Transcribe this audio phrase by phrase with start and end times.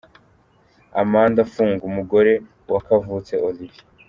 [1.01, 2.33] Amanda Fung umugore
[2.71, 3.83] wa Kavutse Olivier.